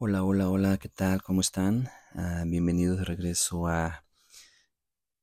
Hola, 0.00 0.22
hola, 0.22 0.48
hola, 0.48 0.78
¿qué 0.78 0.88
tal? 0.88 1.24
¿Cómo 1.24 1.40
están? 1.40 1.88
Ah, 2.14 2.44
bienvenidos 2.46 2.98
de 2.98 3.04
regreso 3.04 3.66
a 3.66 4.04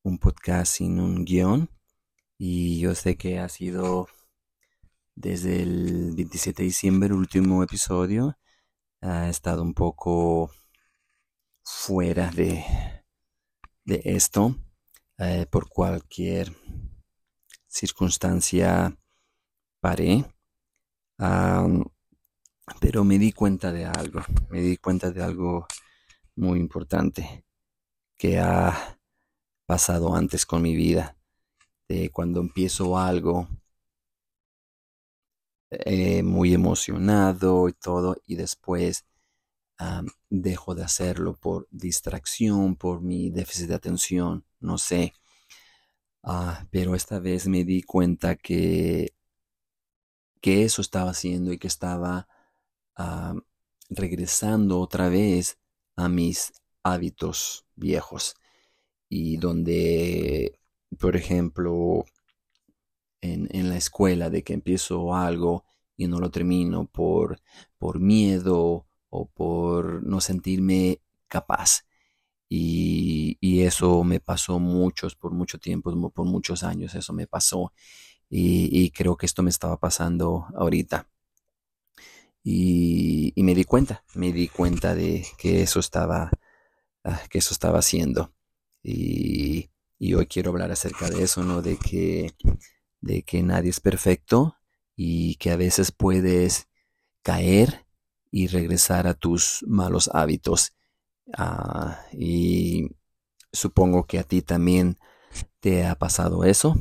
un 0.02 0.18
podcast 0.18 0.74
sin 0.74 1.00
un 1.00 1.24
guion. 1.24 1.70
Y 2.36 2.78
yo 2.78 2.94
sé 2.94 3.16
que 3.16 3.38
ha 3.38 3.48
sido 3.48 4.06
desde 5.14 5.62
el 5.62 6.12
27 6.14 6.62
de 6.62 6.66
diciembre 6.66 7.06
el 7.06 7.14
último 7.14 7.62
episodio. 7.62 8.36
Ha 9.00 9.30
estado 9.30 9.62
un 9.62 9.72
poco 9.72 10.50
fuera 11.62 12.30
de, 12.30 12.62
de 13.86 14.02
esto 14.04 14.56
eh, 15.16 15.46
por 15.50 15.70
cualquier 15.70 16.54
circunstancia 17.66 18.94
paré. 19.80 20.26
Pero 22.80 23.04
me 23.04 23.18
di 23.18 23.32
cuenta 23.32 23.72
de 23.72 23.84
algo, 23.84 24.20
me 24.50 24.60
di 24.60 24.76
cuenta 24.76 25.10
de 25.10 25.22
algo 25.22 25.66
muy 26.36 26.58
importante 26.60 27.44
que 28.18 28.38
ha 28.40 28.98
pasado 29.66 30.14
antes 30.14 30.46
con 30.46 30.62
mi 30.62 30.74
vida. 30.76 31.16
De 31.88 32.10
cuando 32.10 32.40
empiezo 32.40 32.98
algo 32.98 33.48
eh, 35.70 36.22
muy 36.22 36.54
emocionado 36.54 37.68
y 37.68 37.72
todo, 37.72 38.16
y 38.26 38.36
después 38.36 39.04
dejo 40.30 40.74
de 40.74 40.84
hacerlo 40.84 41.34
por 41.36 41.68
distracción, 41.70 42.76
por 42.76 43.00
mi 43.02 43.30
déficit 43.30 43.68
de 43.68 43.74
atención, 43.74 44.44
no 44.60 44.78
sé. 44.78 45.12
Ah, 46.22 46.66
pero 46.70 46.94
esta 46.94 47.18
vez 47.20 47.46
me 47.46 47.64
di 47.64 47.82
cuenta 47.82 48.36
que, 48.36 49.14
que 50.40 50.64
eso 50.64 50.80
estaba 50.80 51.10
haciendo 51.10 51.52
y 51.52 51.58
que 51.58 51.66
estaba 51.68 52.28
regresando 53.90 54.80
otra 54.80 55.08
vez 55.08 55.58
a 55.96 56.08
mis 56.08 56.52
hábitos 56.82 57.66
viejos 57.74 58.34
y 59.08 59.36
donde, 59.36 60.58
por 60.98 61.16
ejemplo, 61.16 62.04
en, 63.20 63.48
en, 63.50 63.68
la 63.68 63.76
escuela 63.76 64.30
de 64.30 64.42
que 64.42 64.52
empiezo 64.54 65.14
algo 65.14 65.64
y 65.96 66.06
no 66.08 66.20
lo 66.20 66.30
termino 66.30 66.86
por, 66.86 67.40
por 67.78 68.00
miedo 68.00 68.86
o 69.08 69.26
por 69.26 70.02
no 70.04 70.20
sentirme 70.20 71.00
capaz. 71.28 71.84
Y, 72.48 73.38
y, 73.40 73.62
eso 73.62 74.04
me 74.04 74.20
pasó 74.20 74.58
muchos, 74.60 75.16
por 75.16 75.32
mucho 75.32 75.58
tiempo, 75.58 75.92
por 76.12 76.26
muchos 76.26 76.62
años, 76.62 76.94
eso 76.94 77.12
me 77.12 77.26
pasó. 77.26 77.72
Y, 78.30 78.68
y 78.84 78.90
creo 78.90 79.16
que 79.16 79.26
esto 79.26 79.42
me 79.42 79.50
estaba 79.50 79.78
pasando 79.78 80.46
ahorita. 80.56 81.08
Y, 82.48 83.32
me 83.42 83.56
di 83.56 83.64
cuenta, 83.64 84.04
me 84.14 84.32
di 84.32 84.46
cuenta 84.46 84.94
de 84.94 85.26
que 85.36 85.62
eso 85.62 85.80
estaba, 85.80 86.30
ah, 87.02 87.20
que 87.28 87.38
eso 87.38 87.52
estaba 87.52 87.80
haciendo. 87.80 88.32
Y, 88.84 89.68
hoy 90.14 90.26
quiero 90.28 90.50
hablar 90.50 90.70
acerca 90.70 91.10
de 91.10 91.24
eso, 91.24 91.42
¿no? 91.42 91.60
De 91.60 91.76
que, 91.76 92.36
de 93.00 93.24
que 93.24 93.42
nadie 93.42 93.70
es 93.70 93.80
perfecto 93.80 94.54
y 94.94 95.34
que 95.36 95.50
a 95.50 95.56
veces 95.56 95.90
puedes 95.90 96.68
caer 97.22 97.84
y 98.30 98.46
regresar 98.46 99.08
a 99.08 99.14
tus 99.14 99.64
malos 99.66 100.08
hábitos. 100.14 100.72
Ah, 101.36 102.00
y 102.12 102.90
supongo 103.52 104.06
que 104.06 104.20
a 104.20 104.22
ti 104.22 104.40
también 104.40 105.00
te 105.58 105.84
ha 105.84 105.96
pasado 105.96 106.44
eso. 106.44 106.76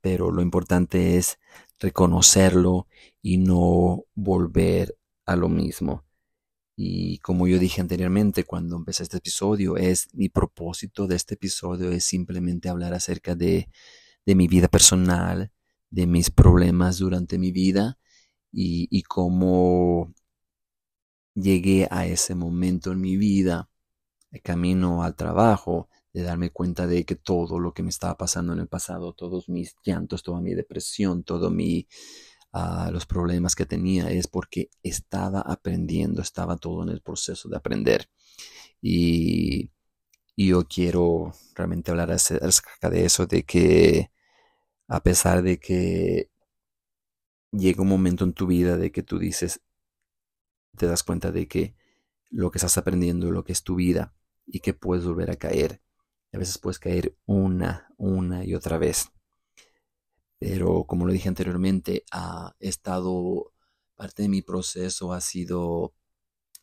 pero 0.00 0.30
lo 0.30 0.40
importante 0.40 1.16
es 1.16 1.40
reconocerlo 1.80 2.86
y 3.22 3.38
no 3.38 4.04
volver 4.14 4.96
a 5.26 5.36
lo 5.36 5.48
mismo. 5.48 6.04
Y 6.76 7.18
como 7.18 7.46
yo 7.46 7.58
dije 7.58 7.80
anteriormente 7.80 8.44
cuando 8.44 8.76
empecé 8.76 9.02
este 9.02 9.18
episodio, 9.18 9.76
es 9.76 10.08
mi 10.14 10.28
propósito 10.28 11.06
de 11.06 11.16
este 11.16 11.34
episodio 11.34 11.90
es 11.90 12.04
simplemente 12.04 12.68
hablar 12.68 12.94
acerca 12.94 13.34
de, 13.34 13.68
de 14.24 14.34
mi 14.34 14.48
vida 14.48 14.68
personal, 14.68 15.52
de 15.90 16.06
mis 16.06 16.30
problemas 16.30 16.98
durante 16.98 17.38
mi 17.38 17.52
vida 17.52 17.98
y, 18.52 18.88
y 18.90 19.02
cómo 19.02 20.14
llegué 21.34 21.88
a 21.90 22.06
ese 22.06 22.34
momento 22.34 22.92
en 22.92 23.00
mi 23.00 23.16
vida, 23.16 23.68
el 24.30 24.42
camino 24.42 25.02
al 25.02 25.16
trabajo, 25.16 25.88
de 26.12 26.22
darme 26.22 26.50
cuenta 26.50 26.86
de 26.86 27.04
que 27.04 27.14
todo 27.14 27.58
lo 27.58 27.72
que 27.72 27.82
me 27.82 27.90
estaba 27.90 28.16
pasando 28.16 28.52
en 28.52 28.60
el 28.60 28.68
pasado, 28.68 29.12
todos 29.12 29.48
mis 29.48 29.76
llantos, 29.84 30.22
toda 30.22 30.40
mi 30.40 30.54
depresión, 30.54 31.22
todos 31.22 31.52
mi, 31.52 31.88
uh, 32.52 32.90
los 32.90 33.06
problemas 33.06 33.54
que 33.54 33.66
tenía, 33.66 34.10
es 34.10 34.26
porque 34.26 34.70
estaba 34.82 35.40
aprendiendo, 35.40 36.22
estaba 36.22 36.56
todo 36.56 36.82
en 36.82 36.90
el 36.90 37.00
proceso 37.00 37.48
de 37.48 37.56
aprender. 37.56 38.10
Y, 38.82 39.70
y 40.36 40.48
yo 40.48 40.66
quiero 40.66 41.32
realmente 41.54 41.90
hablar 41.90 42.10
acerca 42.12 42.90
de 42.90 43.04
eso, 43.04 43.26
de 43.26 43.44
que 43.44 44.10
a 44.88 45.02
pesar 45.02 45.42
de 45.42 45.60
que 45.60 46.30
llega 47.52 47.82
un 47.82 47.88
momento 47.88 48.24
en 48.24 48.32
tu 48.32 48.46
vida 48.46 48.76
de 48.76 48.90
que 48.92 49.02
tú 49.02 49.18
dices, 49.18 49.60
te 50.76 50.86
das 50.86 51.02
cuenta 51.02 51.30
de 51.32 51.46
que 51.46 51.74
lo 52.30 52.50
que 52.50 52.58
estás 52.58 52.78
aprendiendo, 52.78 53.30
lo 53.30 53.44
que 53.44 53.52
es 53.52 53.62
tu 53.62 53.76
vida, 53.76 54.14
y 54.46 54.60
que 54.60 54.74
puedes 54.74 55.04
volver 55.04 55.30
a 55.30 55.36
caer 55.36 55.80
a 56.32 56.38
veces 56.38 56.58
puedes 56.58 56.78
caer 56.78 57.16
una, 57.26 57.92
una 57.96 58.44
y 58.44 58.54
otra 58.54 58.78
vez. 58.78 59.10
Pero 60.38 60.84
como 60.84 61.06
lo 61.06 61.12
dije 61.12 61.28
anteriormente, 61.28 62.04
ha 62.12 62.54
estado, 62.60 63.52
parte 63.94 64.22
de 64.22 64.28
mi 64.28 64.42
proceso 64.42 65.12
ha 65.12 65.20
sido 65.20 65.94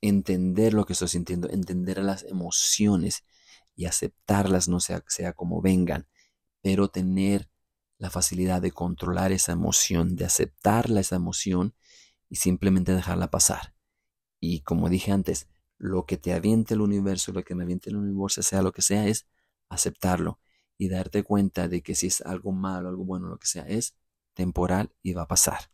entender 0.02 0.74
lo 0.74 0.86
que 0.86 0.94
estoy 0.94 1.10
sintiendo, 1.10 1.50
entender 1.50 2.00
las 2.00 2.24
emociones 2.24 3.24
y 3.76 3.86
aceptarlas, 3.86 4.68
no 4.68 4.80
sea, 4.80 5.04
sea 5.08 5.34
como 5.34 5.62
vengan, 5.62 6.08
pero 6.62 6.90
tener 6.90 7.50
la 7.98 8.10
facilidad 8.10 8.62
de 8.62 8.72
controlar 8.72 9.32
esa 9.32 9.52
emoción, 9.52 10.16
de 10.16 10.26
aceptarla 10.26 11.02
esa 11.02 11.16
emoción 11.16 11.76
y 12.30 12.38
simplemente 12.38 12.94
dejarla 12.94 13.30
pasar. 13.30 13.76
Y 14.40 14.62
como 14.62 14.90
dije 14.90 15.12
antes, 15.12 15.48
lo 15.78 16.06
que 16.06 16.18
te 16.18 16.34
aviente 16.34 16.74
el 16.74 16.82
universo, 16.82 17.32
lo 17.32 17.44
que 17.44 17.56
me 17.56 17.64
aviente 17.64 17.90
el 17.90 17.98
universo, 17.98 18.42
sea 18.42 18.62
lo 18.62 18.72
que 18.72 18.82
sea, 18.82 19.08
es 19.08 19.28
aceptarlo 19.70 20.40
y 20.78 20.90
darte 20.90 21.24
cuenta 21.24 21.68
de 21.68 21.82
que 21.82 21.96
si 21.96 22.08
es 22.08 22.22
algo 22.22 22.52
malo, 22.52 22.90
algo 22.90 23.06
bueno, 23.06 23.28
lo 23.28 23.40
que 23.40 23.48
sea, 23.48 23.64
es 23.68 23.96
temporal 24.34 24.92
y 25.04 25.14
va 25.14 25.24
a 25.24 25.28
pasar. 25.28 25.72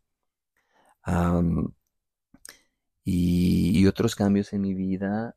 y, 3.03 3.85
otros 3.87 4.15
cambios 4.15 4.53
en 4.53 4.61
mi 4.61 4.73
vida 4.73 5.35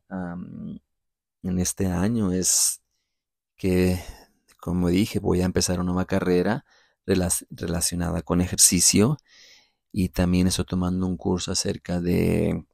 en 1.43 1.59
este 1.59 1.87
año 1.87 2.31
es 2.31 2.81
que, 3.57 3.99
como 4.59 4.89
dije, 4.89 5.19
voy 5.19 5.41
a 5.41 5.45
empezar 5.45 5.79
una 5.79 5.91
nueva 5.91 6.05
carrera 6.05 6.65
relacionada 7.05 8.21
con 8.23 8.41
ejercicio 8.41 9.17
y 9.91 10.09
también 10.09 10.47
estoy 10.47 10.65
tomando 10.65 11.07
un 11.07 11.17
curso 11.17 11.51
acerca 11.51 12.01
de 12.01 12.65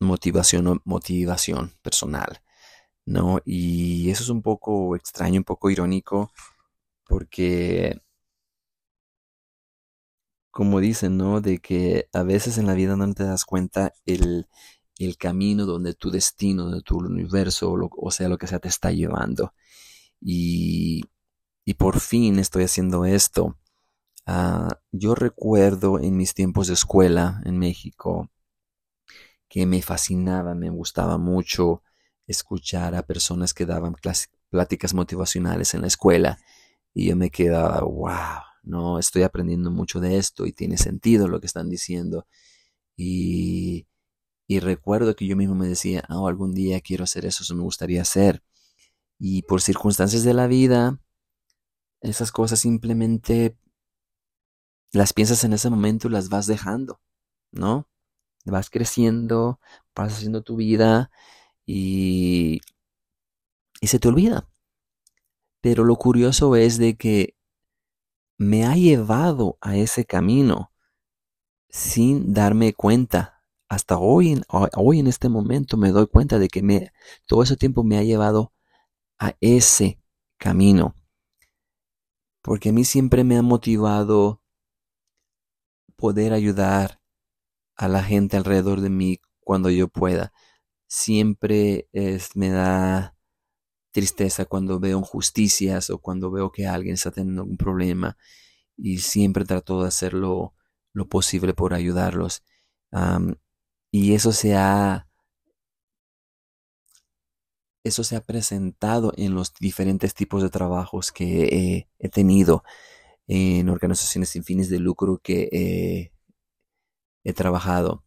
motivación, 0.00 0.80
motivación 0.84 1.72
personal. 1.82 2.43
¿No? 3.06 3.40
Y 3.44 4.10
eso 4.10 4.22
es 4.22 4.28
un 4.30 4.42
poco 4.42 4.96
extraño, 4.96 5.40
un 5.40 5.44
poco 5.44 5.70
irónico, 5.70 6.32
porque, 7.06 8.00
como 10.50 10.80
dicen, 10.80 11.16
¿no? 11.16 11.40
De 11.40 11.58
que 11.58 12.08
a 12.12 12.22
veces 12.22 12.58
en 12.58 12.66
la 12.66 12.74
vida 12.74 12.96
no 12.96 13.12
te 13.14 13.24
das 13.24 13.44
cuenta 13.44 13.92
el, 14.06 14.46
el 14.98 15.16
camino 15.16 15.66
donde 15.66 15.94
tu 15.94 16.10
destino, 16.10 16.70
de 16.70 16.82
tu 16.82 16.98
universo, 16.98 17.74
o, 17.74 18.10
sea, 18.10 18.28
lo 18.28 18.38
que 18.38 18.46
sea, 18.46 18.60
te 18.60 18.68
está 18.68 18.90
llevando. 18.92 19.52
Y, 20.20 21.02
y 21.64 21.74
por 21.74 22.00
fin 22.00 22.38
estoy 22.38 22.64
haciendo 22.64 23.04
esto. 23.06 23.58
Ah, 24.26 24.68
yo 24.92 25.14
recuerdo 25.14 26.00
en 26.00 26.16
mis 26.16 26.34
tiempos 26.34 26.68
de 26.68 26.74
escuela 26.74 27.42
en 27.44 27.58
México 27.58 28.30
que 29.48 29.66
me 29.66 29.82
fascinaba, 29.82 30.54
me 30.54 30.70
gustaba 30.70 31.18
mucho 31.18 31.83
escuchar 32.26 32.94
a 32.94 33.06
personas 33.06 33.54
que 33.54 33.66
daban 33.66 33.94
pláticas 34.50 34.94
motivacionales 34.94 35.74
en 35.74 35.82
la 35.82 35.88
escuela 35.88 36.38
y 36.94 37.08
yo 37.08 37.16
me 37.16 37.30
quedaba, 37.30 37.80
wow, 37.80 38.42
no, 38.62 38.98
estoy 38.98 39.22
aprendiendo 39.22 39.70
mucho 39.70 40.00
de 40.00 40.16
esto 40.16 40.46
y 40.46 40.52
tiene 40.52 40.78
sentido 40.78 41.28
lo 41.28 41.40
que 41.40 41.46
están 41.46 41.68
diciendo. 41.68 42.26
Y, 42.96 43.88
y 44.46 44.60
recuerdo 44.60 45.16
que 45.16 45.26
yo 45.26 45.36
mismo 45.36 45.54
me 45.54 45.68
decía, 45.68 46.04
oh, 46.08 46.28
algún 46.28 46.54
día 46.54 46.80
quiero 46.80 47.04
hacer 47.04 47.26
eso, 47.26 47.42
eso 47.42 47.54
me 47.54 47.62
gustaría 47.62 48.02
hacer. 48.02 48.42
Y 49.18 49.42
por 49.42 49.60
circunstancias 49.60 50.22
de 50.22 50.34
la 50.34 50.46
vida, 50.46 51.00
esas 52.00 52.32
cosas 52.32 52.60
simplemente 52.60 53.58
las 54.92 55.12
piensas 55.12 55.42
en 55.44 55.52
ese 55.52 55.70
momento 55.70 56.08
y 56.08 56.12
las 56.12 56.28
vas 56.28 56.46
dejando, 56.46 57.00
¿no? 57.50 57.88
Vas 58.44 58.70
creciendo, 58.70 59.58
vas 59.94 60.12
haciendo 60.14 60.42
tu 60.42 60.56
vida 60.56 61.10
y, 61.66 62.60
y 63.80 63.86
se 63.86 63.98
te 63.98 64.08
olvida. 64.08 64.48
Pero 65.60 65.84
lo 65.84 65.96
curioso 65.96 66.56
es 66.56 66.78
de 66.78 66.96
que 66.96 67.36
me 68.36 68.64
ha 68.66 68.74
llevado 68.76 69.58
a 69.60 69.76
ese 69.76 70.04
camino 70.04 70.72
sin 71.68 72.32
darme 72.32 72.72
cuenta. 72.74 73.42
Hasta 73.68 73.98
hoy, 73.98 74.40
hoy 74.48 75.00
en 75.00 75.06
este 75.06 75.28
momento 75.28 75.76
me 75.76 75.90
doy 75.90 76.06
cuenta 76.06 76.38
de 76.38 76.48
que 76.48 76.62
me, 76.62 76.92
todo 77.26 77.42
ese 77.42 77.56
tiempo 77.56 77.82
me 77.82 77.98
ha 77.98 78.02
llevado 78.02 78.52
a 79.18 79.34
ese 79.40 80.00
camino. 80.38 80.94
Porque 82.42 82.68
a 82.68 82.72
mí 82.72 82.84
siempre 82.84 83.24
me 83.24 83.36
ha 83.36 83.42
motivado 83.42 84.42
poder 85.96 86.32
ayudar 86.32 87.00
a 87.76 87.88
la 87.88 88.02
gente 88.02 88.36
alrededor 88.36 88.80
de 88.80 88.90
mí 88.90 89.20
cuando 89.40 89.70
yo 89.70 89.88
pueda. 89.88 90.32
Siempre 90.96 91.88
es, 91.92 92.36
me 92.36 92.50
da 92.50 93.16
tristeza 93.92 94.44
cuando 94.46 94.78
veo 94.80 94.98
injusticias 94.98 95.90
o 95.90 95.98
cuando 95.98 96.30
veo 96.30 96.52
que 96.52 96.68
alguien 96.68 96.94
está 96.94 97.10
teniendo 97.10 97.42
un 97.44 97.56
problema 97.56 98.16
y 98.76 98.98
siempre 98.98 99.44
trato 99.44 99.82
de 99.82 99.88
hacerlo 99.88 100.54
lo 100.92 101.08
posible 101.08 101.54
por 101.54 101.74
ayudarlos. 101.74 102.44
y 103.90 104.14
eso 104.14 104.32
se 104.32 104.54
ha 104.56 105.08
eso 107.84 108.04
se 108.04 108.16
ha 108.16 108.20
presentado 108.22 109.12
en 109.16 109.34
los 109.34 109.52
diferentes 109.54 110.14
tipos 110.14 110.42
de 110.42 110.50
trabajos 110.50 111.12
que 111.12 111.88
he 111.98 112.08
tenido 112.08 112.64
en 113.28 113.68
organizaciones 113.68 114.30
sin 114.30 114.44
fines 114.44 114.68
de 114.70 114.78
lucro 114.80 115.18
que 115.22 116.12
he 117.24 117.32
trabajado 117.32 118.04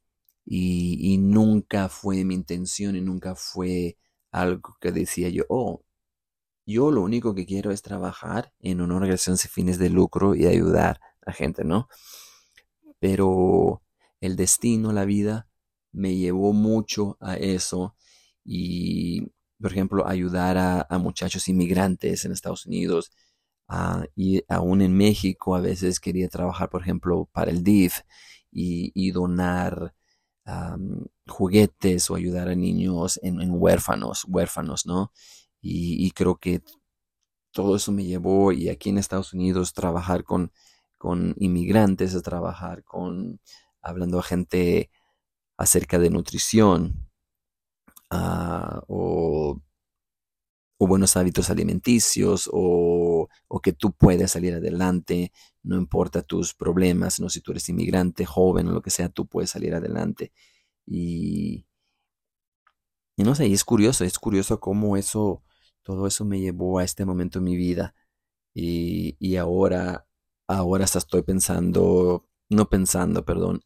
y, 0.50 1.18
nunca 1.20 1.90
fue 1.90 2.24
mi 2.24 2.36
intención 2.36 2.96
y 2.96 3.02
nunca 3.02 3.36
fue 3.36 3.98
algo 4.32 4.78
que 4.82 4.92
decía 4.92 5.30
yo, 5.30 5.44
oh, 5.50 5.84
yo 6.66 6.92
lo 6.92 7.02
único 7.02 7.36
que 7.36 7.46
quiero 7.46 7.72
es 7.72 7.82
trabajar 7.82 8.54
en 8.60 8.82
una 8.82 8.96
organización 8.96 9.38
sin 9.38 9.52
fines 9.52 9.80
de 9.80 9.90
lucro 9.90 10.36
y 10.36 10.46
ayudar 10.48 11.02
a 11.26 11.34
gente, 11.34 11.64
¿no? 11.66 11.90
Pero 13.00 13.84
el 14.22 14.36
destino, 14.36 14.94
la 14.94 15.06
vida, 15.06 15.50
me 15.92 16.16
llevó 16.16 16.54
mucho 16.54 17.18
a 17.22 17.38
eso 17.38 17.96
y, 18.46 19.32
por 19.62 19.72
ejemplo, 19.72 20.08
ayudar 20.08 20.58
a, 20.58 20.98
muchachos 21.00 21.48
inmigrantes 21.50 22.26
en 22.26 22.32
Estados 22.32 22.66
Unidos 22.66 23.12
ah, 23.68 24.06
y 24.16 24.44
aún 24.50 24.82
en 24.82 24.96
México 24.96 25.56
a 25.56 25.62
veces 25.62 26.00
quería 26.00 26.30
trabajar, 26.30 26.70
por 26.70 26.82
ejemplo, 26.82 27.30
para 27.34 27.52
el 27.52 27.64
DIF 27.64 28.02
y, 28.52 29.12
donar 29.12 29.94
juguetes 31.28 32.10
o 32.10 32.16
ayudar 32.16 32.48
a 32.48 32.56
niños 32.56 33.20
en, 33.24 33.52
huérfanos, 33.52 34.26
huérfanos, 34.28 34.86
¿no? 34.86 35.12
Y, 35.62 36.12
creo 36.12 36.38
que 36.38 36.62
todo 37.52 37.76
eso 37.76 37.92
me 37.92 38.06
llevó 38.06 38.52
y 38.52 38.70
aquí 38.70 38.90
en 38.90 38.98
Estados 38.98 39.34
Unidos 39.34 39.74
trabajar 39.74 40.24
con, 40.24 40.52
con 40.98 41.36
inmigrantes, 41.40 42.16
a 42.16 42.22
trabajar 42.22 42.84
con, 42.84 43.40
hablando 43.82 44.20
a 44.20 44.24
gente 44.24 44.90
acerca 45.58 46.00
de 46.00 46.10
nutrición 46.10 47.10
ah, 48.10 48.82
o, 48.88 49.60
o, 50.78 50.88
buenos 50.88 51.18
hábitos 51.18 51.50
alimenticios 51.50 52.50
o, 52.52 53.30
o, 53.48 53.60
que 53.62 53.74
tú 53.74 53.92
puedes 53.94 54.32
salir 54.32 54.56
adelante, 54.56 55.32
no 55.64 55.78
importa 55.78 56.22
tus 56.22 56.54
problemas, 56.54 57.20
no 57.20 57.30
si 57.30 57.42
tú 57.42 57.52
eres 57.52 57.70
inmigrante, 57.70 58.26
joven 58.26 58.68
o 58.68 58.72
lo 58.72 58.82
que 58.82 58.90
sea, 58.90 59.10
tú 59.10 59.28
puedes 59.28 59.50
salir 59.52 59.76
adelante. 59.76 60.32
Y, 60.86 61.66
no 63.18 63.36
sé, 63.36 63.48
y 63.48 63.54
es 63.54 63.64
curioso, 63.66 64.06
es 64.06 64.20
curioso 64.20 64.60
cómo 64.60 64.98
eso, 64.98 65.44
todo 65.84 66.08
eso 66.08 66.26
me 66.26 66.40
llevó 66.40 66.80
a 66.80 66.84
este 66.84 67.06
momento 67.06 67.40
en 67.40 67.46
mi 67.46 67.56
vida. 67.56 67.96
Y, 68.54 69.18
y 69.20 69.36
ahora, 69.38 70.08
ahora 70.48 70.86
hasta 70.86 71.00
estoy 71.00 71.24
pensando, 71.24 72.28
no 72.50 72.70
pensando, 72.70 73.26
perdón, 73.26 73.62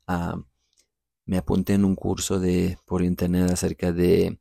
me 1.26 1.38
apunté 1.38 1.74
en 1.76 1.86
un 1.86 1.96
curso 1.96 2.40
de, 2.40 2.78
por 2.86 3.04
internet 3.04 3.52
acerca 3.52 3.92
de 3.94 4.41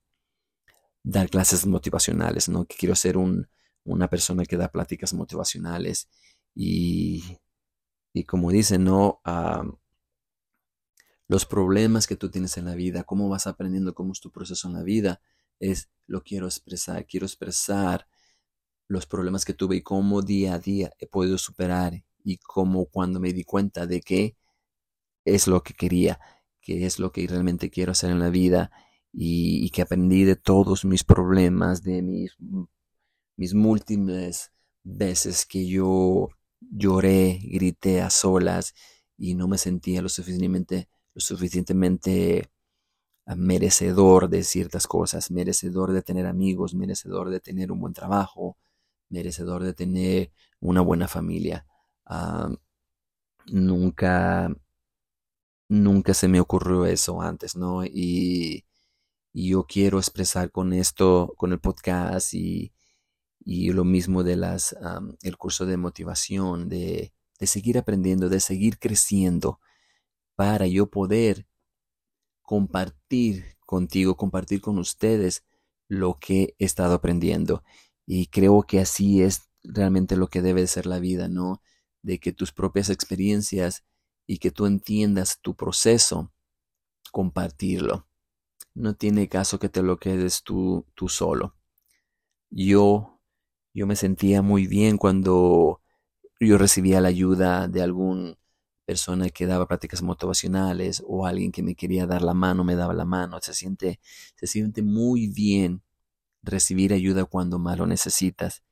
dar 1.02 1.31
clases 1.31 1.67
motivacionales, 1.67 2.49
¿no? 2.49 2.67
Que 2.67 2.76
quiero 2.76 2.94
ser 2.94 3.17
un, 3.17 3.49
una 3.85 4.08
persona 4.08 4.44
que 4.44 4.56
da 4.56 4.69
pláticas 4.69 5.14
motivacionales 5.14 6.08
y, 6.55 7.38
y 8.12 8.25
como 8.25 8.50
dicen, 8.50 8.85
¿no? 8.85 9.20
los 11.29 11.47
problemas 11.47 12.08
que 12.08 12.17
tú 12.17 12.29
tienes 12.29 12.56
en 12.56 12.64
la 12.64 12.75
vida, 12.75 13.05
cómo 13.05 13.29
vas 13.29 13.47
aprendiendo, 13.47 13.94
cómo 13.94 14.12
es 14.12 14.20
tu 14.20 14.32
proceso 14.32 14.67
en 14.67 14.75
la 14.75 14.82
vida, 14.82 15.20
es 15.61 15.88
lo 16.08 16.25
quiero 16.25 16.47
expresar, 16.47 17.06
quiero 17.06 17.25
expresar 17.25 18.08
los 18.88 19.06
problemas 19.06 19.44
que 19.44 19.55
tuve 19.55 19.76
y 19.76 19.82
cómo 19.82 20.23
día 20.23 20.55
a 20.55 20.58
día 20.58 20.91
he 20.99 21.06
podido 21.06 21.38
superar 21.38 22.05
y 22.25 22.38
cómo 22.38 22.87
cuando 22.87 23.20
me 23.20 23.32
di 23.32 23.44
cuenta 23.44 23.87
de 23.87 24.00
que 24.00 24.37
es 25.25 25.47
lo 25.47 25.62
que 25.62 25.75
quería, 25.75 26.19
que 26.61 26.85
es 26.85 26.99
lo 26.99 27.12
que 27.12 27.26
realmente 27.29 27.70
quiero 27.70 27.93
hacer 27.93 28.11
en 28.11 28.19
la 28.19 28.31
vida 28.31 28.73
y, 29.12 29.71
que 29.71 29.83
aprendí 29.83 30.25
de 30.25 30.37
todos 30.37 30.85
mis 30.85 31.05
problemas, 31.05 31.83
de 31.83 32.03
mis, 32.03 32.37
mis 33.37 33.55
múltiples 33.55 34.53
veces 34.83 35.47
que 35.47 35.67
yo 35.67 36.29
lloré, 36.61 37.41
grité 37.43 38.01
a 38.03 38.11
solas 38.11 38.75
y 39.17 39.35
no 39.35 39.49
me 39.49 39.59
sentía 39.59 40.03
lo 40.03 40.09
suficientemente 40.09 40.89
suficientemente 41.17 42.51
ah, 43.27 43.37
merecedor 43.37 44.29
de 44.29 44.43
ciertas 44.45 44.87
cosas, 44.87 45.31
merecedor 45.31 45.93
de 45.93 46.03
tener 46.03 46.27
amigos, 46.27 46.75
merecedor 46.75 47.31
de 47.31 47.41
tener 47.41 47.73
un 47.73 47.81
buen 47.81 47.95
trabajo, 47.95 48.57
merecedor 49.09 49.65
de 49.65 49.75
tener 49.75 50.33
una 50.61 50.81
buena 50.83 51.09
familia. 51.09 51.67
Ah, 52.07 52.51
nunca, 53.47 54.55
nunca 55.69 56.15
se 56.15 56.29
me 56.29 56.41
ocurrió 56.41 56.87
eso 56.87 57.21
antes, 57.23 57.57
¿no? 57.57 57.85
Y, 57.85 58.65
yo 59.32 59.65
quiero 59.67 59.99
expresar 59.99 60.50
con 60.50 60.73
esto, 60.73 61.35
con 61.37 61.53
el 61.53 61.61
podcast 61.61 62.35
y, 62.35 62.73
y 63.38 63.73
lo 63.73 63.85
mismo 63.85 64.23
de 64.23 64.37
las, 64.37 64.77
el 65.23 65.37
curso 65.37 65.67
de 65.67 65.77
motivación, 65.77 66.69
de, 66.69 67.12
de 67.38 67.47
seguir 67.47 67.79
aprendiendo, 67.79 68.29
de 68.29 68.41
seguir 68.41 68.79
creciendo 68.79 69.61
para 70.37 70.67
yo 70.67 70.91
poder 70.91 71.47
compartir 72.43 73.56
contigo, 73.61 74.17
compartir 74.17 74.61
con 74.61 74.79
ustedes 74.79 75.44
lo 75.88 76.19
que 76.19 76.55
he 76.59 76.65
estado 76.65 76.94
aprendiendo. 76.94 77.62
Y 78.06 78.26
creo 78.26 78.62
que 78.62 78.81
así 78.81 79.23
es 79.23 79.49
realmente 79.62 80.17
lo 80.17 80.29
que 80.29 80.43
debe 80.43 80.67
ser 80.67 80.87
la 80.87 80.99
vida, 80.99 81.29
¿no? 81.29 81.62
De 82.03 82.19
que 82.19 82.33
tus 82.33 82.53
propias 82.53 82.91
experiencias 82.91 83.85
y 84.26 84.38
que 84.38 84.50
tú 84.50 84.67
entiendas 84.67 85.38
tu 85.41 85.55
proceso, 85.55 86.33
compartirlo. 87.12 88.10
No 88.75 88.95
tiene 88.95 89.29
caso 89.29 89.59
que 89.59 89.69
te 89.69 89.83
lo 89.83 89.99
quedes 89.99 90.43
tú, 90.43 90.87
tú 90.95 91.09
solo. 91.09 91.55
Yo, 92.50 93.21
yo 93.75 93.87
me 93.87 93.97
sentía 93.97 94.43
muy 94.43 94.67
bien 94.67 94.99
cuando 94.99 95.83
yo 96.41 96.59
recibía 96.59 97.00
la 97.00 97.09
ayuda 97.09 97.69
de 97.69 97.83
algún 97.83 98.39
persona 98.87 99.31
que 99.31 99.47
daba 99.47 99.69
prácticas 99.69 100.03
motivacionales 100.03 101.03
o 101.07 101.27
alguien 101.27 101.53
que 101.53 101.62
me 101.62 101.77
quería 101.77 102.07
dar 102.07 102.23
la 102.23 102.35
mano 102.35 102.65
me 102.65 102.77
daba 102.77 102.95
la 102.95 103.05
mano. 103.05 103.39
Se 103.43 103.55
siente, 103.55 104.00
se 104.37 104.47
siente 104.47 104.83
muy 104.83 105.29
bien 105.29 105.83
recibir 106.43 106.93
ayuda 106.93 107.25
cuando 107.25 107.59
más 107.59 107.79
lo 107.79 107.87
necesitas, 107.87 108.65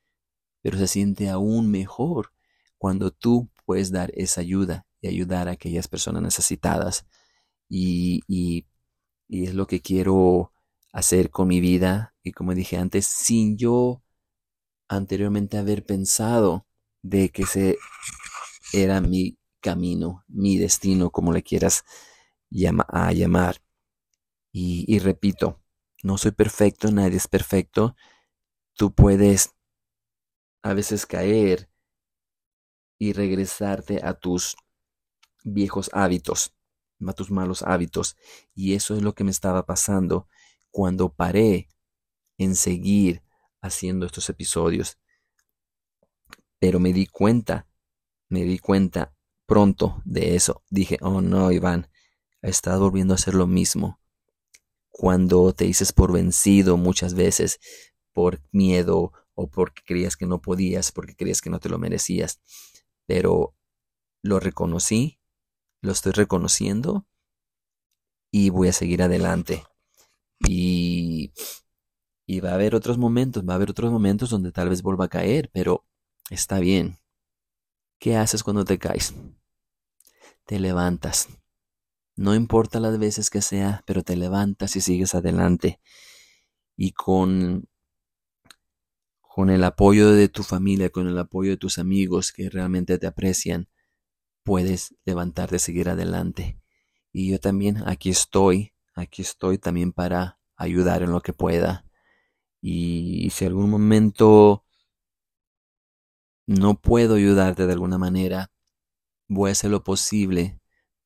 pero 0.62 0.78
se 0.78 0.88
siente 0.88 1.28
aún 1.30 1.70
mejor 1.70 2.32
cuando 2.78 3.10
tú 3.10 3.48
puedes 3.66 3.92
dar 3.92 4.10
esa 4.14 4.40
ayuda 4.42 4.86
y 5.00 5.08
ayudar 5.08 5.48
a 5.48 5.52
aquellas 5.52 5.88
personas 5.88 6.22
necesitadas. 6.22 7.06
Y, 7.68 8.22
y, 8.28 8.66
y 9.28 9.46
es 9.46 9.54
lo 9.54 9.66
que 9.66 9.80
quiero 9.80 10.52
hacer 10.92 11.30
con 11.30 11.48
mi 11.48 11.60
vida 11.60 12.14
y 12.22 12.32
como 12.32 12.54
dije 12.54 12.76
antes, 12.78 13.06
sin 13.06 13.56
yo 13.58 14.02
anteriormente 14.88 15.58
haber 15.58 15.84
pensado 15.84 16.66
de 17.02 17.28
que 17.28 17.46
se 17.46 17.78
era 18.72 19.00
mi 19.00 19.38
camino, 19.60 20.24
mi 20.28 20.58
destino, 20.58 21.10
como 21.10 21.32
le 21.32 21.42
quieras 21.42 21.84
llamar. 22.50 23.62
Y, 24.52 24.98
repito, 24.98 25.62
no 26.02 26.18
soy 26.18 26.32
perfecto, 26.32 26.90
nadie 26.90 27.16
es 27.18 27.28
perfecto. 27.28 27.94
Tú 28.74 28.92
puedes 28.92 29.54
a 30.62 30.74
veces 30.74 31.06
caer 31.06 31.70
y 32.98 33.12
regresarte 33.12 34.00
a 34.02 34.14
tus 34.14 34.56
viejos 35.44 35.90
hábitos, 35.92 36.54
tus 37.14 37.30
malos 37.30 37.62
hábitos. 37.62 38.16
Y 38.54 38.74
eso 38.74 38.94
es 38.94 39.02
lo 39.02 39.14
que 39.14 39.24
me 39.24 39.30
estaba 39.30 39.66
pasando 39.66 40.28
cuando 40.70 41.12
paré 41.12 41.68
en 42.38 42.54
seguir 42.54 43.22
haciendo 43.60 44.06
estos 44.06 44.28
episodios. 44.28 44.98
Pero 46.58 46.80
me 46.80 46.92
di 46.92 47.06
cuenta, 47.06 47.68
me 48.28 48.44
di 48.44 48.58
cuenta 48.58 49.14
pronto 49.46 50.02
de 50.04 50.34
eso. 50.36 50.62
Dije, 50.70 50.98
oh 51.00 51.20
no, 51.20 51.50
Iván, 51.52 51.88
estado 52.42 52.82
volviendo 52.82 53.14
a 53.14 53.16
hacer 53.16 53.34
lo 53.34 53.46
mismo. 53.46 54.00
Cuando 54.88 55.52
te 55.52 55.64
dices 55.64 55.92
por 55.92 56.12
vencido 56.12 56.76
muchas 56.76 57.14
veces 57.14 57.60
por 58.12 58.40
miedo 58.50 59.12
o 59.34 59.48
porque 59.48 59.82
creías 59.84 60.16
que 60.16 60.26
no 60.26 60.40
podías, 60.40 60.90
porque 60.90 61.14
creías 61.14 61.40
que 61.40 61.50
no 61.50 61.60
te 61.60 61.68
lo 61.68 61.78
merecías. 61.78 62.40
Pero 63.06 63.54
lo 64.22 64.40
reconocí, 64.40 65.17
lo 65.80 65.92
estoy 65.92 66.12
reconociendo 66.12 67.06
y 68.30 68.50
voy 68.50 68.68
a 68.68 68.72
seguir 68.72 69.02
adelante. 69.02 69.64
Y, 70.46 71.32
y 72.26 72.40
va 72.40 72.50
a 72.50 72.54
haber 72.54 72.74
otros 72.74 72.98
momentos, 72.98 73.44
va 73.48 73.54
a 73.54 73.56
haber 73.56 73.70
otros 73.70 73.90
momentos 73.90 74.30
donde 74.30 74.52
tal 74.52 74.68
vez 74.68 74.82
vuelva 74.82 75.06
a 75.06 75.08
caer, 75.08 75.50
pero 75.52 75.84
está 76.30 76.60
bien. 76.60 76.98
¿Qué 77.98 78.16
haces 78.16 78.44
cuando 78.44 78.64
te 78.64 78.78
caes? 78.78 79.14
Te 80.44 80.60
levantas. 80.60 81.28
No 82.16 82.34
importa 82.34 82.80
las 82.80 82.98
veces 82.98 83.30
que 83.30 83.42
sea, 83.42 83.82
pero 83.86 84.02
te 84.02 84.16
levantas 84.16 84.76
y 84.76 84.80
sigues 84.80 85.14
adelante. 85.14 85.80
Y 86.76 86.92
con, 86.92 87.68
con 89.20 89.50
el 89.50 89.64
apoyo 89.64 90.10
de 90.10 90.28
tu 90.28 90.42
familia, 90.42 90.90
con 90.90 91.08
el 91.08 91.18
apoyo 91.18 91.50
de 91.50 91.56
tus 91.56 91.78
amigos 91.78 92.32
que 92.32 92.50
realmente 92.50 92.98
te 92.98 93.06
aprecian, 93.06 93.68
puedes 94.48 94.94
levantarte, 95.04 95.58
seguir 95.58 95.90
adelante. 95.90 96.58
Y 97.12 97.30
yo 97.32 97.38
también 97.38 97.86
aquí 97.86 98.08
estoy, 98.08 98.72
aquí 98.94 99.20
estoy 99.20 99.58
también 99.58 99.92
para 99.92 100.40
ayudar 100.56 101.02
en 101.02 101.10
lo 101.10 101.20
que 101.20 101.34
pueda. 101.34 101.84
Y 102.62 103.28
si 103.28 103.44
algún 103.44 103.68
momento 103.68 104.64
no 106.46 106.80
puedo 106.80 107.16
ayudarte 107.16 107.66
de 107.66 107.74
alguna 107.74 107.98
manera, 107.98 108.50
voy 109.26 109.50
a 109.50 109.52
hacer 109.52 109.70
lo 109.70 109.84
posible 109.84 110.58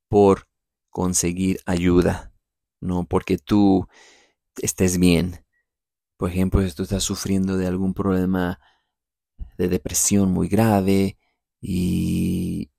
por 0.07 0.47
conseguir 0.89 1.59
ayuda, 1.67 2.33
no 2.81 3.07
porque 3.07 3.39
tú 3.39 3.89
estés 4.59 4.99
bien. 4.99 5.45
Por 6.17 6.31
ejemplo, 6.31 6.63
si 6.63 6.73
tú 6.77 6.85
estás 6.85 7.03
sufriendo 7.03 7.57
de 7.57 7.67
algún 7.67 7.93
problema 7.93 8.61
de 9.59 9.67
depresión 9.67 10.31
muy 10.31 10.47
grave 10.47 11.19
y 11.61 12.72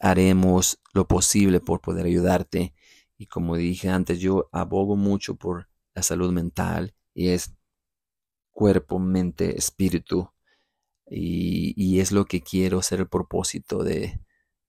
haremos 0.00 0.80
lo 0.92 1.06
posible 1.06 1.60
por 1.60 1.80
poder 1.80 2.06
ayudarte. 2.06 2.74
Y 3.16 3.26
como 3.26 3.56
dije 3.56 3.88
antes, 3.88 4.20
yo 4.20 4.48
abogo 4.52 4.96
mucho 4.96 5.36
por 5.36 5.68
la 5.94 6.02
salud 6.02 6.32
mental 6.32 6.94
y 7.14 7.28
es 7.30 7.54
cuerpo, 8.52 8.98
mente, 8.98 9.56
espíritu. 9.56 10.30
Y, 11.10 12.00
es 12.00 12.12
lo 12.12 12.26
que 12.26 12.42
quiero 12.42 12.82
ser 12.82 13.00
el 13.00 13.08
propósito 13.08 13.82
de, 13.82 14.20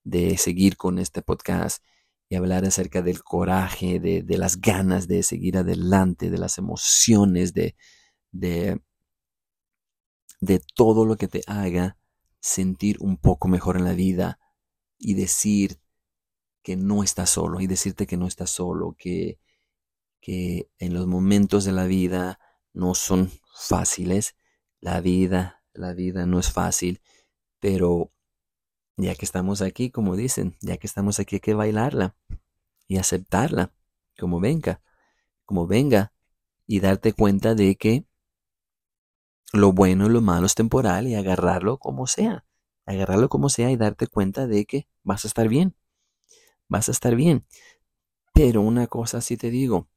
de, 0.04 0.38
seguir 0.38 0.78
con 0.78 0.98
este 0.98 1.22
podcast 1.22 1.84
y 2.30 2.36
hablar 2.36 2.66
acerca 2.66 3.02
del 3.02 3.24
coraje, 3.24 4.00
de, 4.00 4.24
de, 4.24 4.38
las 4.38 4.62
ganas 4.62 5.08
de 5.08 5.24
seguir 5.24 5.58
adelante, 5.58 6.30
de 6.30 6.38
las 6.38 6.58
emociones, 6.58 7.54
de, 7.54 7.76
de, 8.32 8.82
de 10.40 10.62
todo 10.76 11.06
lo 11.06 11.18
que 11.18 11.28
te 11.28 11.42
haga 11.48 11.98
sentir 12.40 12.98
un 13.02 13.18
poco 13.18 13.48
mejor 13.50 13.76
en 13.78 13.84
la 13.84 13.94
vida 13.94 14.39
y 15.00 15.16
decir 15.16 15.80
que 16.62 16.76
no 16.76 17.04
estás 17.04 17.32
solo 17.32 17.62
y 17.62 17.68
decirte 17.68 18.06
que 18.06 18.18
no 18.18 18.28
estás 18.28 18.52
solo, 18.52 18.96
que, 19.00 19.40
que 20.20 20.70
en 20.78 20.94
los 20.94 21.08
momentos 21.08 21.64
de 21.64 21.72
la 21.72 21.86
vida 21.86 22.40
no 22.74 22.94
son 22.94 23.32
fáciles, 23.56 24.36
la 24.80 25.02
vida, 25.02 25.64
la 25.74 25.94
vida 25.94 26.26
no 26.26 26.40
es 26.40 26.52
fácil, 26.52 27.02
pero 27.60 28.12
ya 28.98 29.16
que 29.16 29.26
estamos 29.26 29.62
aquí, 29.62 29.90
como 29.90 30.16
dicen, 30.16 30.58
ya 30.62 30.78
que 30.78 30.86
estamos 30.86 31.20
aquí 31.20 31.38
hay 31.38 31.40
que 31.40 31.54
bailarla 31.54 32.16
y 32.88 32.98
aceptarla, 32.98 33.74
como 34.18 34.42
venga, 34.42 34.82
como 35.46 35.66
venga, 35.66 36.14
y 36.68 36.82
darte 36.82 37.14
cuenta 37.14 37.56
de 37.56 37.78
que 37.78 38.06
lo 39.54 39.72
bueno 39.72 40.06
y 40.06 40.10
lo 40.10 40.22
malo 40.22 40.46
es 40.46 40.56
temporal 40.56 41.08
y 41.08 41.16
agarrarlo 41.16 41.78
como 41.80 42.06
sea 42.06 42.46
agarrarlo 42.90 43.30
como 43.30 43.50
sea 43.50 43.72
y 43.72 43.78
darte 43.78 44.08
cuenta 44.08 44.48
de 44.48 44.66
que 44.66 44.88
vas 45.04 45.26
a 45.26 45.28
estar 45.28 45.48
bien. 45.48 45.76
Vas 46.68 46.90
a 46.90 46.92
estar 46.92 47.16
bien. 47.16 47.46
Pero 48.34 48.62
una 48.62 48.88
cosa 48.88 49.22
sí 49.22 49.38
te 49.38 49.50
digo, 49.50 49.90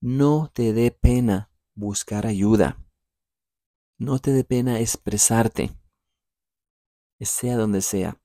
no 0.00 0.50
te 0.54 0.72
dé 0.72 0.90
pena 0.90 1.50
buscar 1.74 2.26
ayuda. 2.26 2.78
No 3.98 4.18
te 4.18 4.32
dé 4.32 4.44
pena 4.44 4.80
expresarte, 4.80 5.70
sea 7.20 7.56
donde 7.56 7.80
sea. 7.82 8.20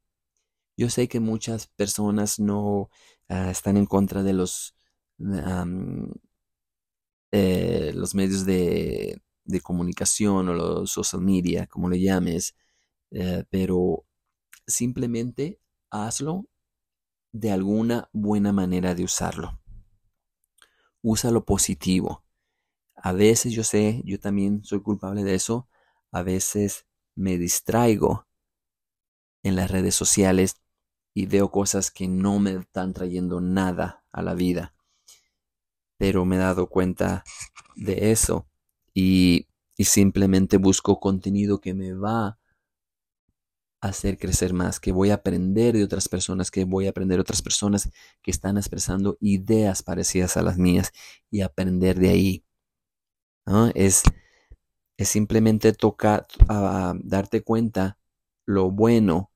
Yo 0.78 0.90
sé 0.90 1.08
que 1.08 1.20
muchas 1.20 1.68
personas 1.68 2.40
no 2.40 2.90
ah, 3.30 3.52
están 3.52 3.78
en 3.78 3.86
contra 3.86 4.24
de 4.24 4.34
los, 4.34 4.76
eh, 7.32 7.92
los 7.94 8.16
medios 8.16 8.46
de, 8.46 9.22
de 9.46 9.62
comunicación 9.62 10.50
o 10.50 10.54
los 10.54 10.92
social 10.92 11.22
media, 11.22 11.68
como 11.68 11.90
le 11.90 12.02
llames, 12.02 12.56
eh, 13.12 13.44
pero 13.50 14.06
simplemente 14.66 15.60
hazlo 15.90 16.48
de 17.32 17.52
alguna 17.52 18.10
buena 18.14 18.52
manera 18.52 18.96
de 18.96 19.04
usarlo. 19.04 19.60
Usa 21.02 21.32
lo 21.32 21.46
positivo. 21.46 22.24
A 22.96 23.14
veces 23.14 23.54
yo 23.54 23.64
sé, 23.64 24.02
yo 24.06 24.20
también 24.20 24.64
soy 24.64 24.82
culpable 24.82 25.24
de 25.24 25.36
eso. 25.36 25.68
A 26.12 26.24
veces 26.24 26.86
me 27.16 27.38
distraigo 27.38 28.28
en 29.44 29.56
las 29.56 29.72
redes 29.72 29.96
sociales 29.96 30.62
y 31.14 31.26
veo 31.26 31.52
cosas 31.52 31.92
que 31.92 32.08
no 32.08 32.40
me 32.40 32.54
están 32.54 32.94
trayendo 32.94 33.42
nada 33.42 34.06
a 34.12 34.22
la 34.22 34.34
vida. 34.34 34.76
Pero 35.98 36.26
me 36.26 36.36
he 36.36 36.40
dado 36.40 36.68
cuenta 36.68 37.24
de 37.76 38.12
eso 38.12 38.48
y, 38.94 39.48
y 39.78 39.86
simplemente 39.86 40.58
busco 40.58 41.00
contenido 41.00 41.60
que 41.60 41.74
me 41.74 41.94
va 41.94 42.41
hacer 43.82 44.18
crecer 44.18 44.54
más, 44.54 44.80
que 44.80 44.92
voy 44.92 45.10
a 45.10 45.16
aprender 45.16 45.76
de 45.76 45.84
otras 45.84 46.08
personas, 46.08 46.52
que 46.52 46.66
voy 46.66 46.88
a 46.88 46.92
aprender 46.92 47.18
de 47.18 47.22
otras 47.22 47.42
personas 47.42 47.90
que 48.22 48.32
están 48.32 48.58
expresando 48.58 49.18
ideas 49.20 49.84
parecidas 49.84 50.38
a 50.38 50.44
las 50.44 50.58
mías 50.58 50.92
y 51.32 51.42
aprender 51.42 52.00
de 52.00 52.10
ahí. 52.10 52.46
Es, 53.76 54.04
es 54.98 55.10
simplemente 55.10 55.74
tocar, 55.74 56.28
a 56.48 56.94
darte 57.04 57.42
cuenta 57.44 57.98
lo 58.46 58.72
bueno 58.72 59.32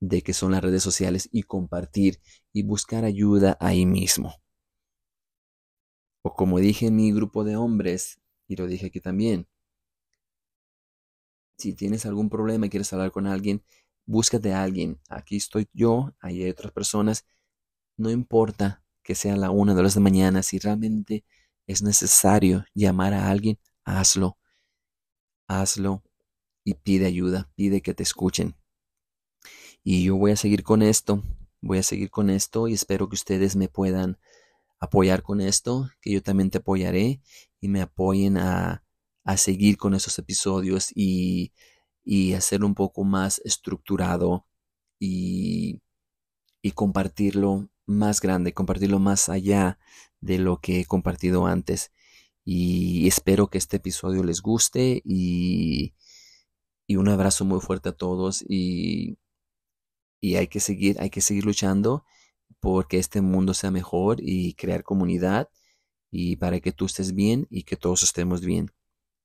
de 0.00 0.22
que 0.22 0.32
son 0.32 0.52
las 0.52 0.62
redes 0.62 0.82
sociales 0.82 1.28
y 1.32 1.42
compartir 1.42 2.20
y 2.52 2.62
buscar 2.62 3.04
ayuda 3.04 3.56
ahí 3.60 3.86
mismo. 3.86 4.34
O 6.22 6.34
como 6.34 6.58
dije 6.58 6.86
en 6.86 6.96
mi 6.96 7.12
grupo 7.12 7.44
de 7.44 7.56
hombres, 7.56 8.20
y 8.48 8.56
lo 8.56 8.66
dije 8.66 8.86
aquí 8.86 9.00
también, 9.00 9.46
si 11.56 11.74
tienes 11.74 12.06
algún 12.06 12.28
problema 12.30 12.66
y 12.66 12.70
quieres 12.70 12.92
hablar 12.92 13.10
con 13.12 13.26
alguien, 13.26 13.62
búscate 14.06 14.52
a 14.52 14.62
alguien. 14.62 15.00
Aquí 15.08 15.36
estoy 15.36 15.68
yo, 15.72 16.14
ahí 16.20 16.42
hay 16.42 16.50
otras 16.50 16.72
personas. 16.72 17.26
No 17.96 18.10
importa 18.10 18.84
que 19.02 19.14
sea 19.14 19.36
la 19.36 19.50
una 19.50 19.74
de 19.74 19.82
las 19.82 19.94
de 19.94 20.00
mañana, 20.00 20.42
si 20.42 20.58
realmente 20.58 21.24
es 21.66 21.82
necesario 21.82 22.64
llamar 22.74 23.14
a 23.14 23.30
alguien, 23.30 23.58
hazlo. 23.84 24.38
Hazlo 25.46 26.02
y 26.64 26.74
pide 26.74 27.06
ayuda, 27.06 27.50
pide 27.54 27.82
que 27.82 27.94
te 27.94 28.02
escuchen. 28.02 28.56
Y 29.82 30.04
yo 30.04 30.16
voy 30.16 30.32
a 30.32 30.36
seguir 30.36 30.62
con 30.62 30.82
esto, 30.82 31.22
voy 31.60 31.78
a 31.78 31.82
seguir 31.82 32.10
con 32.10 32.30
esto 32.30 32.68
y 32.68 32.74
espero 32.74 33.08
que 33.08 33.14
ustedes 33.14 33.56
me 33.56 33.68
puedan 33.68 34.18
apoyar 34.80 35.22
con 35.22 35.40
esto, 35.40 35.90
que 36.00 36.12
yo 36.12 36.22
también 36.22 36.50
te 36.50 36.58
apoyaré 36.58 37.20
y 37.60 37.68
me 37.68 37.82
apoyen 37.82 38.38
a 38.38 38.83
a 39.24 39.36
seguir 39.36 39.76
con 39.78 39.94
esos 39.94 40.18
episodios 40.18 40.90
y, 40.94 41.52
y 42.04 42.34
hacerlo 42.34 42.66
un 42.66 42.74
poco 42.74 43.04
más 43.04 43.40
estructurado 43.44 44.46
y, 44.98 45.80
y 46.62 46.72
compartirlo 46.72 47.68
más 47.86 48.20
grande, 48.20 48.54
compartirlo 48.54 48.98
más 48.98 49.28
allá 49.28 49.78
de 50.20 50.38
lo 50.38 50.60
que 50.60 50.80
he 50.80 50.84
compartido 50.86 51.46
antes. 51.46 51.92
Y 52.44 53.08
espero 53.08 53.48
que 53.48 53.58
este 53.58 53.78
episodio 53.78 54.22
les 54.24 54.42
guste 54.42 55.02
y, 55.04 55.94
y 56.86 56.96
un 56.96 57.08
abrazo 57.08 57.44
muy 57.44 57.60
fuerte 57.60 57.90
a 57.90 57.92
todos 57.96 58.44
y, 58.48 59.18
y 60.20 60.36
hay 60.36 60.48
que 60.48 60.60
seguir, 60.60 61.00
hay 61.00 61.10
que 61.10 61.20
seguir 61.20 61.44
luchando 61.44 62.04
porque 62.60 62.98
este 62.98 63.20
mundo 63.20 63.54
sea 63.54 63.70
mejor 63.70 64.18
y 64.20 64.54
crear 64.54 64.82
comunidad 64.84 65.50
y 66.10 66.36
para 66.36 66.60
que 66.60 66.72
tú 66.72 66.86
estés 66.86 67.14
bien 67.14 67.46
y 67.50 67.64
que 67.64 67.76
todos 67.76 68.02
estemos 68.02 68.40
bien. 68.42 68.70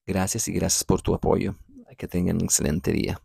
Gracias 0.10 0.48
y 0.48 0.54
gracias 0.54 0.84
por 0.84 1.04
tu 1.04 1.14
apoyo. 1.14 1.54
Que 1.96 2.08
tengan 2.08 2.38
un 2.38 2.46
excelente 2.46 2.92
día. 2.92 3.22